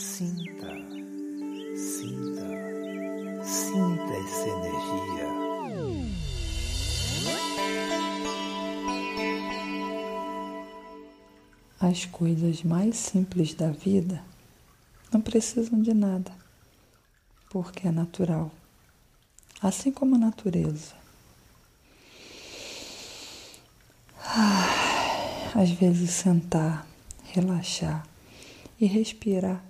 [0.00, 0.68] Sinta,
[1.74, 2.46] sinta,
[3.44, 5.28] sinta essa energia.
[11.80, 14.22] As coisas mais simples da vida
[15.12, 16.30] não precisam de nada,
[17.50, 18.52] porque é natural,
[19.60, 20.94] assim como a natureza.
[25.56, 26.86] Às vezes, sentar,
[27.32, 28.06] relaxar
[28.80, 29.60] e respirar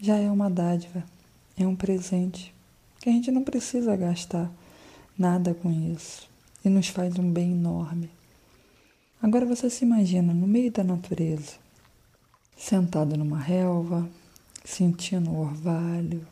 [0.00, 1.04] já é uma dádiva,
[1.56, 2.54] é um presente
[3.00, 4.50] que a gente não precisa gastar
[5.16, 6.28] nada com isso
[6.64, 8.10] e nos faz um bem enorme.
[9.22, 11.54] Agora você se imagina no meio da natureza,
[12.56, 14.08] sentado numa relva,
[14.64, 16.26] sentindo o orvalho,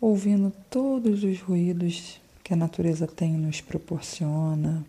[0.00, 4.84] ouvindo todos os ruídos que a natureza tem e nos proporciona.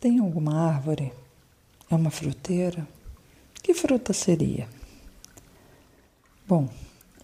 [0.00, 1.12] Tem alguma árvore?
[1.90, 2.86] É uma fruteira?
[3.64, 4.68] Que fruta seria?
[6.46, 6.68] Bom,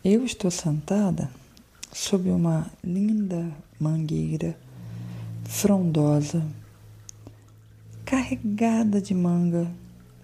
[0.02, 1.30] eu estou sentada
[1.92, 4.58] sob uma linda mangueira
[5.44, 6.42] frondosa,
[8.06, 9.70] carregada de manga,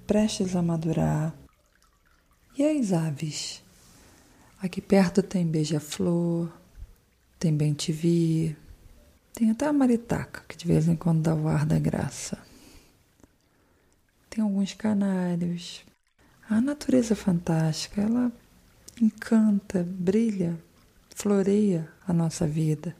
[0.07, 1.35] prestes a madurar.
[2.57, 3.62] E as aves?
[4.59, 6.51] Aqui perto tem beija-flor,
[7.39, 8.57] tem bem-te-vi,
[9.35, 12.39] tem até a maritaca, que de vez em quando dá o ar da graça.
[14.31, 15.85] Tem alguns canários,
[16.49, 18.31] a natureza fantástica, ela
[19.01, 20.57] encanta, brilha,
[21.15, 22.95] floreia a nossa vida,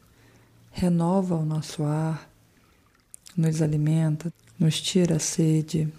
[0.73, 2.29] renova o nosso ar,
[3.37, 5.93] nos alimenta, nos tira a sede.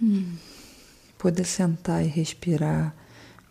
[0.00, 0.36] Hum,
[1.18, 2.94] poder sentar e respirar,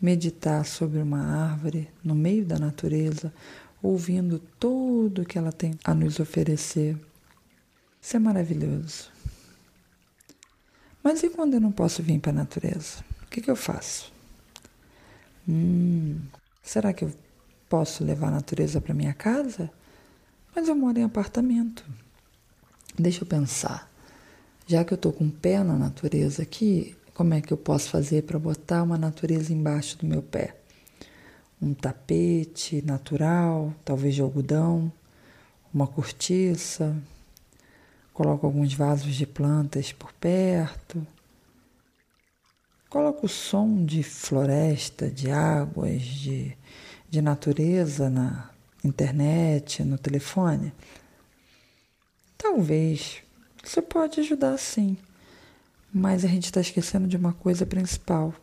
[0.02, 3.32] meditar sobre uma árvore no meio da natureza,
[3.84, 6.98] ouvindo tudo que ela tem a nos oferecer.
[8.02, 9.12] Isso é maravilhoso.
[11.04, 13.04] Mas e quando eu não posso vir para a natureza?
[13.24, 14.12] O que, que eu faço?
[15.48, 16.20] Hum,
[16.62, 17.12] será que eu
[17.70, 19.72] posso levar a natureza para minha casa?
[20.56, 21.86] Mas eu moro em apartamento.
[22.98, 23.90] Deixa eu pensar.
[24.68, 27.90] Já que eu estou com o pé na natureza aqui, como é que eu posso
[27.90, 30.56] fazer para botar uma natureza embaixo do meu pé?
[31.62, 34.92] Um tapete natural, talvez de algodão,
[35.74, 36.96] uma cortiça,
[38.20, 41.08] Coloco alguns vasos de plantas por perto.
[42.90, 46.54] Coloco o som de floresta, de águas, de,
[47.10, 48.50] de natureza na
[48.84, 50.74] internet, no telefone.
[52.38, 53.24] Talvez.
[53.64, 54.98] Isso pode ajudar sim.
[55.90, 58.34] Mas a gente está esquecendo de uma coisa principal.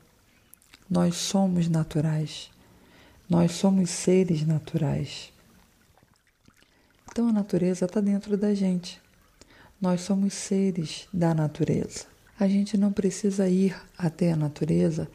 [0.88, 2.50] Nós somos naturais.
[3.28, 5.30] Nós somos seres naturais.
[7.10, 9.04] Então a natureza está dentro da gente.
[9.86, 12.06] Nós somos seres da natureza.
[12.40, 15.08] A gente não precisa ir até a natureza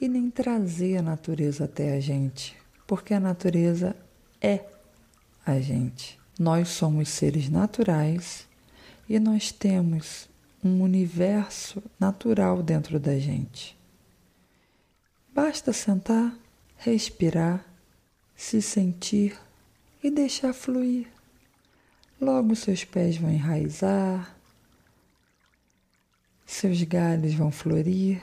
[0.00, 3.94] e nem trazer a natureza até a gente, porque a natureza
[4.40, 4.64] é
[5.44, 6.18] a gente.
[6.40, 8.48] Nós somos seres naturais
[9.06, 10.26] e nós temos
[10.64, 13.76] um universo natural dentro da gente.
[15.34, 16.34] Basta sentar,
[16.78, 17.62] respirar,
[18.34, 19.38] se sentir
[20.02, 21.13] e deixar fluir.
[22.24, 24.34] Logo seus pés vão enraizar,
[26.46, 28.22] seus galhos vão florir.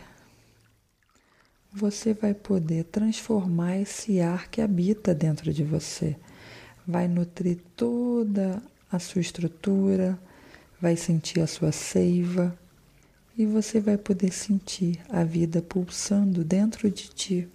[1.72, 6.17] Você vai poder transformar esse ar que habita dentro de você.
[6.88, 8.59] Vai nutrir toda
[8.91, 10.19] a sua estrutura,
[10.81, 12.57] vai sentir a sua seiva
[13.38, 17.47] e você vai poder sentir a vida pulsando dentro de ti.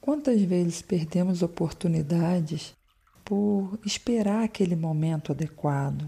[0.00, 2.74] Quantas vezes perdemos oportunidades
[3.24, 6.04] por esperar aquele momento adequado,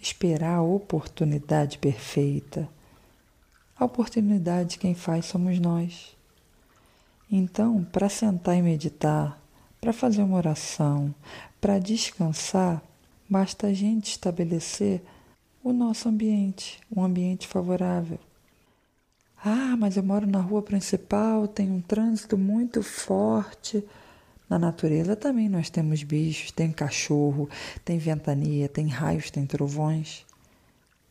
[0.00, 2.68] esperar a oportunidade perfeita.
[3.76, 6.16] A oportunidade quem faz somos nós.
[7.30, 9.40] Então, para sentar e meditar,
[9.80, 11.14] para fazer uma oração,
[11.60, 12.82] para descansar,
[13.28, 15.02] basta a gente estabelecer
[15.64, 18.18] o nosso ambiente, um ambiente favorável.
[19.44, 23.84] Ah, mas eu moro na rua principal, tem um trânsito muito forte.
[24.52, 27.48] Na natureza também nós temos bichos, tem cachorro,
[27.82, 30.26] tem ventania, tem raios, tem trovões.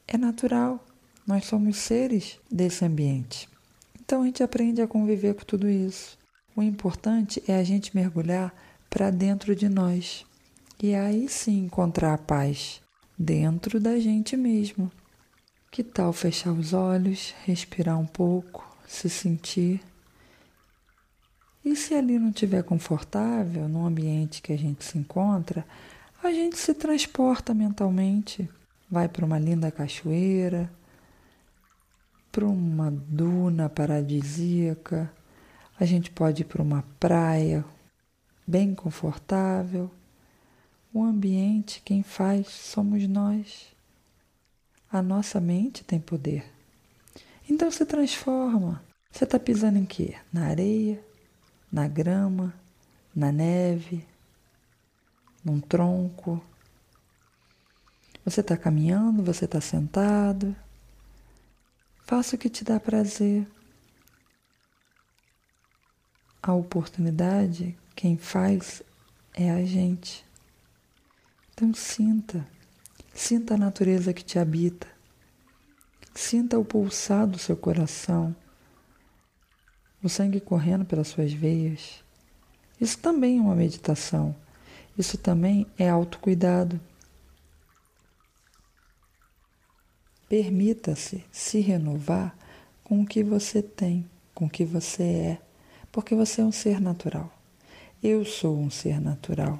[0.07, 0.79] É natural,
[1.25, 3.49] nós somos seres desse ambiente.
[3.99, 6.19] Então a gente aprende a conviver com tudo isso.
[6.55, 8.53] O importante é a gente mergulhar
[8.91, 10.23] para dentro de nós
[10.79, 12.79] e aí sim encontrar a paz
[13.17, 14.91] dentro da gente mesmo.
[15.71, 19.81] Que tal fechar os olhos, respirar um pouco, se sentir
[21.63, 25.65] e se ali não estiver confortável, no ambiente que a gente se encontra,
[26.23, 28.49] a gente se transporta mentalmente,
[28.89, 30.71] vai para uma linda cachoeira,
[32.31, 35.11] para uma duna paradisíaca,
[35.79, 37.65] a gente pode ir para uma praia
[38.47, 39.89] bem confortável.
[40.93, 43.67] O ambiente, quem faz, somos nós.
[44.91, 46.45] A nossa mente tem poder.
[47.49, 48.83] Então se transforma.
[49.11, 50.15] Você está pisando em quê?
[50.31, 51.03] Na areia,
[51.71, 52.53] na grama,
[53.15, 54.05] na neve,
[55.43, 56.43] num tronco.
[58.25, 60.55] Você está caminhando, você está sentado.
[62.05, 63.47] Faça o que te dá prazer.
[66.43, 68.81] A oportunidade, quem faz
[69.33, 70.25] é a gente.
[71.53, 72.45] Então sinta,
[73.13, 74.87] sinta a natureza que te habita.
[76.13, 78.35] Sinta o pulsar do seu coração,
[80.03, 82.03] o sangue correndo pelas suas veias.
[82.79, 84.35] Isso também é uma meditação.
[84.97, 86.79] Isso também é autocuidado.
[90.27, 92.35] Permita-se se renovar
[92.83, 95.41] com o que você tem, com o que você é,
[95.91, 97.31] porque você é um ser natural.
[98.01, 99.59] Eu sou um ser natural.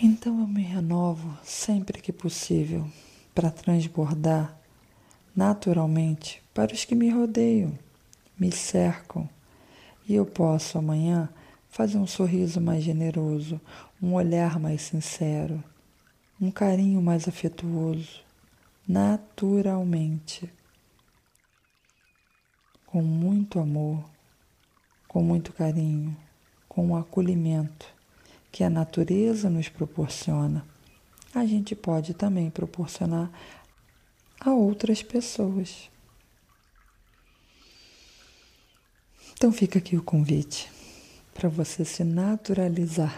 [0.00, 2.86] Então eu me renovo sempre que possível
[3.32, 4.58] para transbordar
[5.34, 7.78] naturalmente para os que me rodeiam,
[8.38, 9.28] me cercam.
[10.08, 11.28] E eu posso amanhã
[11.70, 13.60] fazer um sorriso mais generoso,
[14.02, 15.62] um olhar mais sincero,
[16.40, 18.20] um carinho mais afetuoso,
[18.86, 20.52] naturalmente,
[22.86, 24.04] com muito amor,
[25.08, 26.16] com muito carinho,
[26.68, 27.86] com o acolhimento
[28.50, 30.64] que a natureza nos proporciona
[31.34, 33.30] a gente pode também proporcionar
[34.44, 35.88] a outras pessoas.
[39.32, 40.70] Então fica aqui o convite
[41.32, 43.16] para você se naturalizar,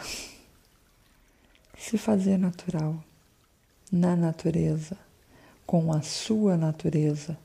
[1.79, 3.03] se fazer natural
[3.91, 4.99] na natureza,
[5.67, 7.39] com a sua natureza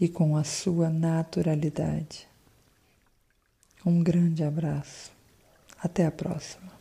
[0.00, 2.28] e com a sua naturalidade.
[3.84, 5.10] Um grande abraço.
[5.78, 6.75] Até a próxima.